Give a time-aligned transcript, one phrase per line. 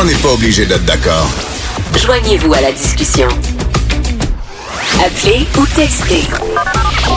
[0.00, 1.28] On n'est pas obligé d'être d'accord.
[1.96, 3.26] Joignez-vous à la discussion.
[5.04, 6.22] Appelez ou textez.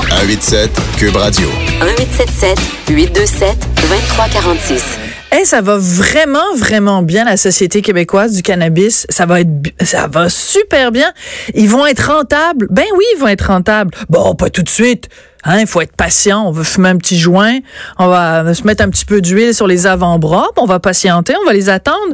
[0.10, 1.48] 187 Cube Radio.
[1.80, 2.60] 1877
[2.90, 4.84] 827 2346.
[5.32, 9.06] Hey, ça va vraiment, vraiment bien, la Société québécoise du cannabis.
[9.10, 9.50] Ça va être,
[9.82, 11.14] ça va super bien.
[11.54, 12.66] Ils vont être rentables.
[12.72, 13.94] Ben oui, ils vont être rentables.
[14.10, 15.08] Bon, pas tout de suite.
[15.44, 16.48] Hein, il faut être patient.
[16.48, 17.60] On va fumer un petit joint.
[17.98, 20.48] On va se mettre un petit peu d'huile sur les avant-bras.
[20.58, 21.34] On va patienter.
[21.42, 22.14] On va les attendre.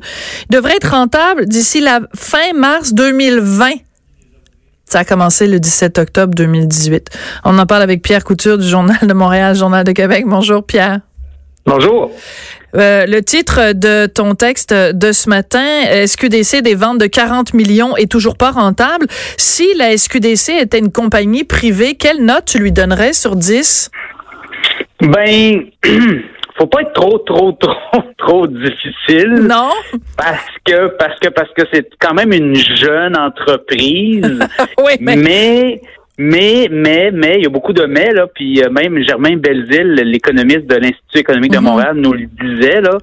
[0.49, 3.71] Ils devraient être rentables d'ici la fin mars 2020.
[4.89, 7.09] Ça a commencé le 17 octobre 2018.
[7.43, 10.23] On en parle avec Pierre Couture du Journal de Montréal, Journal de Québec.
[10.25, 11.01] Bonjour, Pierre.
[11.65, 12.11] Bonjour.
[12.75, 15.65] Euh, le titre de ton texte de ce matin,
[16.05, 19.07] SQDC des ventes de 40 millions est toujours pas rentable.
[19.37, 23.91] Si la SQDC était une compagnie privée, quelle note tu lui donnerais sur 10?
[25.01, 25.61] Ben,
[26.57, 29.47] faut pas être trop, trop, trop, trop difficile.
[29.47, 29.69] Non.
[30.17, 34.39] Parce que, parce que, parce que c'est quand même une jeune entreprise.
[34.83, 35.15] oui, mais...
[35.15, 35.81] mais
[36.17, 39.93] mais, mais, mais, il y a beaucoup de mais, là, puis euh, même Germain Belzile,
[40.03, 41.63] l'économiste de l'Institut économique de Mhm.
[41.63, 42.97] Montréal, nous le disait, là.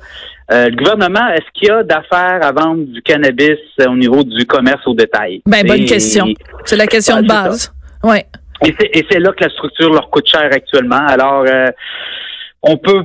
[0.53, 3.56] Euh, le gouvernement, est-ce qu'il y a d'affaires à vendre du cannabis
[3.89, 5.41] au niveau du commerce au détail?
[5.47, 6.27] Ben, bonne Et- question.
[6.67, 7.73] C'est la question de base.
[8.62, 11.05] C'est, et c'est là que la structure leur coûte cher actuellement.
[11.06, 11.67] Alors, euh,
[12.67, 13.05] on peut,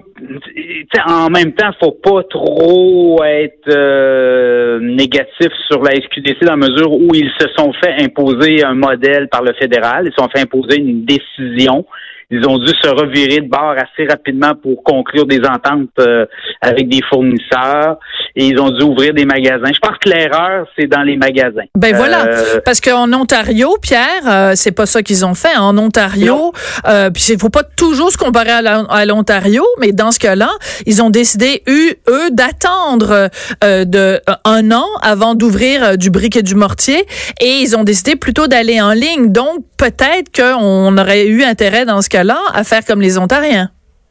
[1.06, 6.94] en même temps, faut pas trop être euh, négatif sur la SQDC dans la mesure
[6.94, 10.42] où ils se sont fait imposer un modèle par le fédéral, ils se sont fait
[10.42, 11.86] imposer une décision.
[12.32, 16.26] Ils ont dû se revirer de bord assez rapidement pour conclure des ententes euh,
[16.62, 17.98] avec des fournisseurs
[18.36, 19.72] et ils ont dû ouvrir des magasins.
[19.74, 21.66] Je pense que l'erreur, c'est dans les magasins.
[21.76, 25.58] Ben voilà, Euh, parce qu'en Ontario, Pierre, euh, c'est pas ça qu'ils ont fait.
[25.58, 26.54] En Ontario,
[26.88, 30.50] euh, puis il faut pas toujours se comparer à l'Ontario, mais dans ce cas-là,
[30.86, 33.30] ils ont décidé eux, eux d'attendre
[33.64, 37.06] euh, de un an avant d'ouvrir du brick et du mortier,
[37.42, 39.32] et ils ont décidé plutôt d'aller en ligne.
[39.32, 43.70] Donc peut-être qu'on aurait eu intérêt dans ce cas-là à faire comme les Ontariens.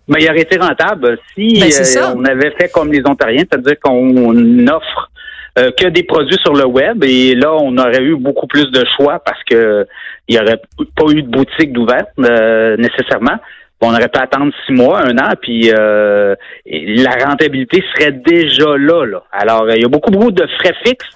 [0.08, 3.78] Mais il aurait été rentable si Ben, euh, on avait fait comme les Ontariens, c'est-à-dire
[3.82, 5.10] qu'on offre
[5.58, 8.84] euh, que des produits sur le web et là on aurait eu beaucoup plus de
[8.96, 9.86] choix parce que
[10.28, 10.60] il y aurait
[10.96, 13.38] pas eu de boutique d'ouverte euh, nécessairement.
[13.80, 16.34] On aurait pu attendre six mois, un an, puis euh,
[16.66, 19.04] la rentabilité serait déjà là.
[19.06, 19.22] là.
[19.30, 21.06] Alors, il y a beaucoup, beaucoup de frais fixes,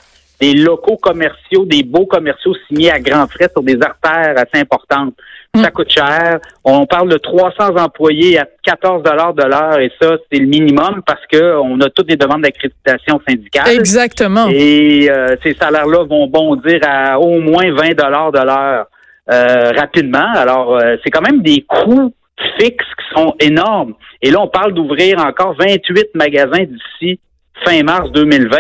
[0.41, 5.15] des locaux commerciaux, des beaux commerciaux signés à grands frais sur des artères assez importantes.
[5.55, 6.41] Ça coûte cher.
[6.65, 11.03] On parle de 300 employés à 14 dollars de l'heure et ça, c'est le minimum
[11.07, 13.69] parce que on a toutes les demandes d'accréditation syndicale.
[13.69, 14.49] Exactement.
[14.49, 18.87] Et euh, ces salaires-là vont bondir à au moins 20 dollars de l'heure
[19.31, 20.33] euh, rapidement.
[20.35, 22.15] Alors, euh, c'est quand même des coûts
[22.59, 23.93] fixes qui sont énormes.
[24.23, 27.21] Et là, on parle d'ouvrir encore 28 magasins d'ici
[27.63, 28.57] fin mars 2020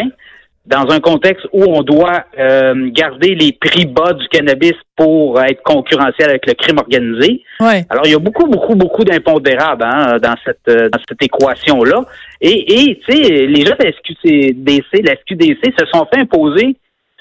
[0.64, 5.60] dans un contexte où on doit euh, garder les prix bas du cannabis pour être
[5.64, 7.42] concurrentiel avec le crime organisé.
[7.60, 7.84] Ouais.
[7.90, 12.02] Alors, il y a beaucoup, beaucoup, beaucoup d'impondérables hein, dans cette euh, dans cette équation-là.
[12.40, 16.76] Et, et tu sais, les gens de la SQDC, la SQDC se sont fait imposer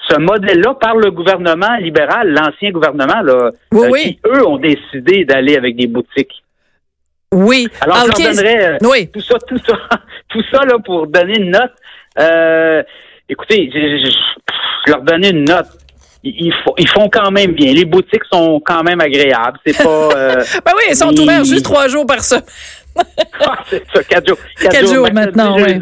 [0.08, 4.02] ce modèle-là par le gouvernement libéral, l'ancien gouvernement, là, Oui, euh, oui.
[4.02, 6.42] qui, eux, ont décidé d'aller avec des boutiques.
[7.32, 7.68] Oui.
[7.80, 9.08] Alors, Ah, je leur donnerais euh, Oui.
[9.12, 9.74] tout ça, tout ça,
[10.28, 11.72] tout ça là, pour donner une note.
[12.18, 12.82] Euh,
[13.32, 15.66] écoutez, je, leur donnais une note.
[16.24, 17.72] Ils, font, ils font quand même bien.
[17.72, 19.58] Les boutiques sont quand même agréables.
[19.66, 20.08] C'est pas.
[20.16, 22.44] euh, Ben oui, ils sont ouverts juste trois jours par semaine.
[23.40, 24.36] Ah, c'est ça, quatre jours.
[24.60, 25.80] Quatre jours maintenant, ouais.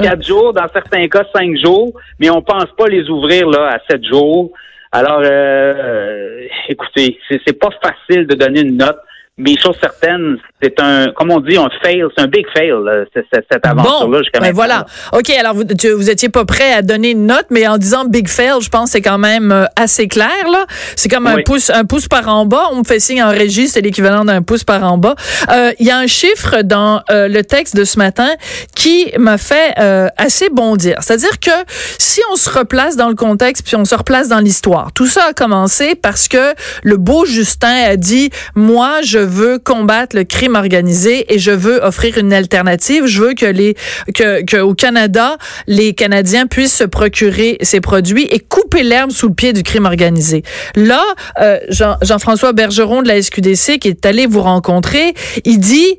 [0.00, 3.78] Quatre jours, dans certains cas, cinq jours, mais on pense pas les ouvrir là à
[3.90, 4.52] sept jours.
[4.92, 9.00] Alors, euh, euh, écoutez, c'est pas facile de donner une note,
[9.36, 12.72] mais chose certaine, c'est un, comme on dit, un fail, c'est un big fail,
[13.14, 14.86] c'est- c'est- cette aventure-là Bon, ben voilà.
[15.12, 18.04] OK, alors vous, tu- vous étiez pas prêt à donner une note, mais en disant
[18.06, 20.64] big fail, je pense que c'est quand même euh, assez clair là.
[20.96, 22.64] C'est comme un pouce un pouce par en bas.
[22.72, 25.14] On me fait signe en régie, c'est l'équivalent d'un pouce par en bas.
[25.50, 28.28] Euh, Il y a un chiffre dans euh, le texte de ce matin
[28.74, 30.96] qui m'a fait euh, assez bondir.
[31.02, 31.50] C'est-à-dire que
[31.98, 35.26] si on se replace dans le contexte puis on se replace dans l'histoire, tout ça
[35.30, 40.53] a commencé parce que le beau Justin a dit moi je veux combattre le crime
[40.54, 43.06] organisé et je veux offrir une alternative.
[43.06, 43.74] Je veux que les
[44.14, 45.36] que, que au Canada
[45.66, 49.86] les Canadiens puissent se procurer ces produits et couper l'herbe sous le pied du crime
[49.86, 50.42] organisé.
[50.76, 51.02] Là,
[51.40, 55.14] euh, Jean- Jean-François Bergeron de la SQDC qui est allé vous rencontrer,
[55.44, 55.98] il dit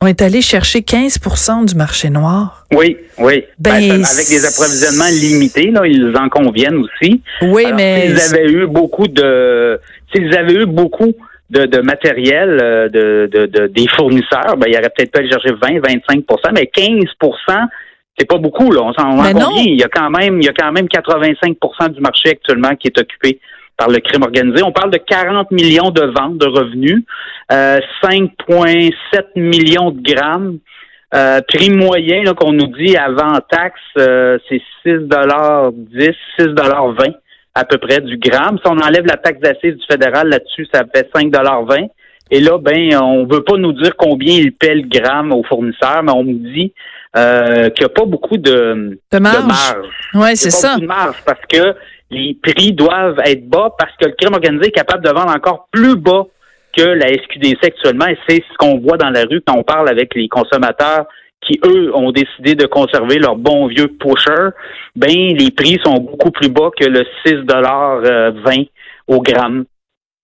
[0.00, 2.66] on est allé chercher 15% du marché noir.
[2.74, 3.44] Oui, oui.
[3.58, 7.22] Ben, Ben, avec des approvisionnements limités, là, ils en conviennent aussi.
[7.40, 9.80] Oui, Alors, mais s'ils avaient eu beaucoup de,
[10.14, 11.14] s'ils avaient eu beaucoup
[11.50, 15.30] de, de matériel euh, de, de, de- des fournisseurs, ben, il aurait peut-être pu aller
[15.30, 17.66] chercher 20, 25% mais 15%
[18.18, 18.80] C'est pas beaucoup, là.
[18.82, 19.62] On s'en rend combien?
[19.64, 22.88] Il y a quand même, il y a quand même 85% du marché actuellement qui
[22.88, 23.40] est occupé
[23.76, 24.62] par le crime organisé.
[24.62, 27.02] On parle de 40 millions de ventes de revenus,
[27.52, 28.92] euh, 5,7
[29.36, 30.58] millions de grammes.
[31.14, 37.14] Euh, prix moyen qu'on nous dit avant taxe, euh, c'est 6,10 6,20
[37.54, 38.58] à peu près du gramme.
[38.58, 41.88] Si on enlève la taxe d'assises du fédéral là-dessus, ça fait 5,20
[42.30, 46.02] Et là, ben, on veut pas nous dire combien il paie le gramme aux fournisseurs,
[46.02, 46.72] mais on nous dit
[47.16, 49.36] euh, qu'il n'y a pas beaucoup de, De marge.
[49.42, 49.88] de marge.
[50.14, 50.68] Ouais, c'est y a pas ça.
[50.70, 51.74] beaucoup de marge parce que
[52.10, 55.68] les prix doivent être bas parce que le crime organisé est capable de vendre encore
[55.70, 56.24] plus bas
[56.76, 58.06] que la SQDC actuellement.
[58.06, 61.06] Et c'est ce qu'on voit dans la rue quand on parle avec les consommateurs
[61.46, 64.50] qui, eux, ont décidé de conserver leur bon vieux pusher.
[64.96, 68.68] Ben, les prix sont beaucoup plus bas que le 6,20
[69.06, 69.64] au gramme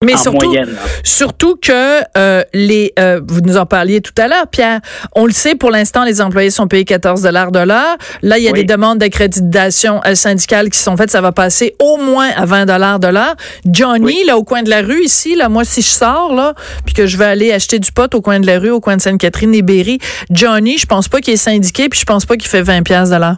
[0.03, 0.75] Mais en surtout, moyenne.
[1.05, 4.81] Surtout que euh, les, euh, vous nous en parliez tout à l'heure, Pierre.
[5.15, 7.99] On le sait, pour l'instant, les employés sont payés 14 dollars de l'heure.
[8.23, 8.61] Là, il y a Oui.
[8.61, 11.11] des demandes d'accréditation euh, syndicale qui sont faites.
[11.11, 13.35] Ça va passer au moins à 20 dollars de l'heure.
[13.67, 14.23] Johnny, Oui.
[14.27, 16.55] là, au coin de la rue, ici, là, moi, si je sors, là,
[16.87, 18.97] puis que je vais aller acheter du pot au coin de la rue, au coin
[18.97, 19.99] de Sainte-Catherine et Berry,
[20.31, 23.15] Johnny, je pense pas qu'il est syndiqué, puis je pense pas qu'il fait 20 piastres
[23.15, 23.37] de l'heure.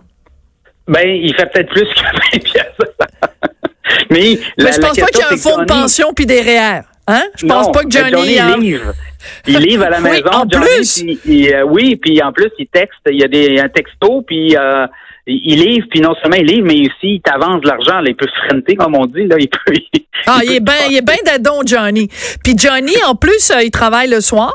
[0.86, 2.66] Ben, il fait peut-être plus que 20 pièces.
[4.10, 6.12] Mais, la, Mais je la pense pas qu'il y a un fonds de Johnny- pension
[6.14, 6.80] puis des REER.
[7.08, 7.22] Hein?
[7.36, 8.38] Je pense Non, pas que Johnny...
[8.38, 8.56] hein.
[8.58, 8.92] livre.
[9.46, 10.30] Il livre à la Oui, maison.
[10.32, 11.02] en Johnny, plus.
[11.02, 12.98] puis il- euh, oui, puis en plus, il texte.
[13.10, 14.86] Il y a des, un texto, puis euh,
[15.26, 18.00] il il livre, puis non seulement il livre, mais aussi il t'avance de l'argent.
[18.00, 18.04] là.
[18.08, 19.26] Il peut se comme on dit.
[19.26, 19.36] Là.
[19.38, 19.58] Il peut,
[20.26, 22.08] Ah, il il est bien, il est bien d'adon, Johnny.
[22.44, 24.54] Puis Johnny, en plus, euh, il travaille le soir.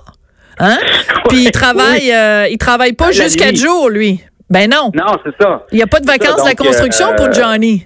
[0.60, 0.78] Hein?
[1.30, 2.12] Puis il travaille,
[2.50, 3.12] il travaille pas
[3.52, 3.58] nuit.
[3.58, 4.22] jours, lui.
[4.50, 4.92] Ben non.
[4.96, 5.66] Non, c'est ça.
[5.72, 7.86] Il n'y a pas de ça, vacances de la construction pour Johnny.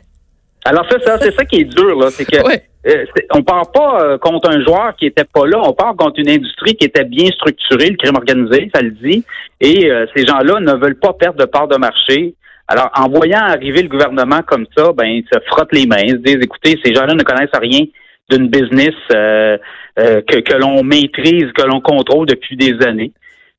[0.65, 2.61] Alors c'est ça, c'est ça qui est dur là, c'est que Ouais.
[2.87, 6.19] euh, on part pas euh, contre un joueur qui était pas là, on part contre
[6.19, 9.23] une industrie qui était bien structurée, le crime organisé, ça le dit,
[9.59, 12.35] et euh, ces gens-là ne veulent pas perdre de part de marché.
[12.67, 16.11] Alors en voyant arriver le gouvernement comme ça, ben ils se frottent les mains, ils
[16.11, 17.85] se disent écoutez, ces gens-là ne connaissent rien
[18.29, 19.57] d'une business euh,
[19.99, 23.11] euh, que, que l'on maîtrise, que l'on contrôle depuis des années.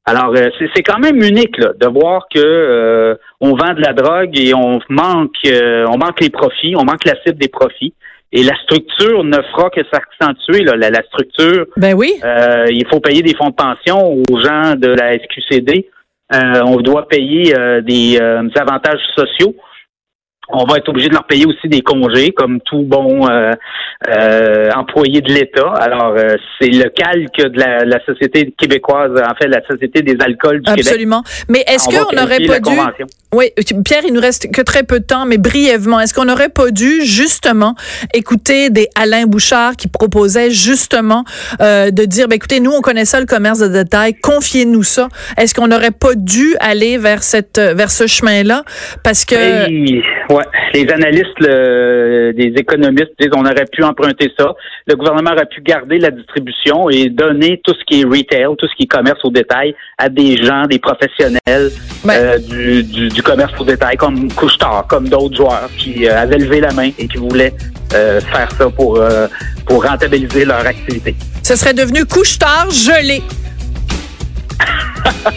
[0.04, 3.80] Alors, euh, c'est c'est quand même unique là, de voir que euh, on vend de
[3.82, 7.48] la drogue et on manque, euh, on manque les profits, on manque la cible des
[7.48, 7.92] profits.
[8.34, 10.64] Et la structure ne fera que s'accentuer.
[10.64, 10.74] là.
[10.76, 12.14] La, la structure, Ben oui.
[12.24, 15.88] euh, il faut payer des fonds de pension aux gens de la SQCD.
[16.32, 19.54] Euh, on doit payer euh, des, euh, des avantages sociaux.
[20.48, 23.52] On va être obligé de leur payer aussi des congés, comme tout bon euh,
[24.08, 25.72] euh, employé de l'État.
[25.78, 30.16] Alors, euh, c'est le calque de la, la société québécoise, en fait, la société des
[30.20, 30.86] alcools du Québec.
[30.86, 31.22] Absolument.
[31.48, 32.70] Mais est-ce qu'on n'aurait pas dû...
[33.32, 33.46] Oui,
[33.84, 36.70] Pierre, il nous reste que très peu de temps, mais brièvement, est-ce qu'on n'aurait pas
[36.70, 37.74] dû justement
[38.12, 41.24] écouter des Alain Bouchard qui proposait justement
[41.62, 45.08] euh, de dire, ben, écoutez, nous on connaît ça le commerce de détail, confiez-nous ça.
[45.38, 48.64] Est-ce qu'on n'aurait pas dû aller vers cette vers ce chemin-là?
[49.02, 49.34] Parce que
[50.32, 50.44] ouais,
[50.74, 54.54] les analystes, le- des économistes disent on aurait pu emprunter ça.
[54.86, 58.66] Le gouvernement aurait pu garder la distribution et donner tout ce qui est retail, tout
[58.66, 61.70] ce qui est commerce au détail à des gens, des professionnels
[62.04, 66.18] Ben- euh, du, du, du commerce au détail, comme Couchetard, comme d'autres joueurs qui euh,
[66.22, 67.52] avaient levé la main et qui voulaient
[67.94, 69.26] euh, faire ça pour, euh,
[69.66, 71.14] pour rentabiliser leur activité.
[71.42, 73.20] ce serait devenu couche-tard gelé.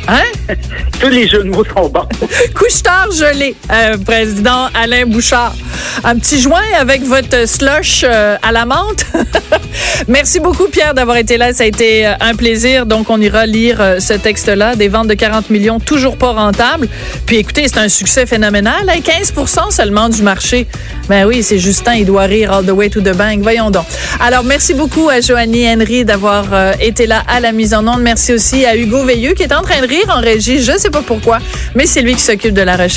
[0.07, 0.23] Hein?
[0.99, 2.07] Tous les jeux de mots sont bons.
[2.55, 5.55] Couche-tard gelé, euh, président Alain Bouchard.
[6.03, 9.05] Un petit joint avec votre slush euh, à la menthe.
[10.07, 11.53] Merci beaucoup, Pierre, d'avoir été là.
[11.53, 12.85] Ça a été euh, un plaisir.
[12.85, 14.75] Donc, on ira lire euh, ce texte-là.
[14.75, 16.87] Des ventes de 40 millions, toujours pas rentables.
[17.25, 18.89] Puis, écoutez, c'est un succès phénoménal.
[18.89, 18.99] hein.
[18.99, 20.67] 15% seulement du marché.
[21.09, 23.39] Ben oui, c'est Justin, il doit rire all the way to the bank.
[23.41, 23.85] Voyons donc.
[24.19, 26.45] Alors, merci beaucoup à Joanie Henry d'avoir
[26.79, 28.01] été là à la mise en onde.
[28.01, 30.61] Merci aussi à Hugo Veilleux qui est en train de rire en régie.
[30.61, 31.39] Je sais pas pourquoi,
[31.75, 32.93] mais c'est lui qui s'occupe de la recherche.